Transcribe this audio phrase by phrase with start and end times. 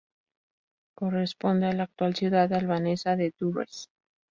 [0.95, 3.87] Corresponde a la actual ciudad albanesa de Durrës.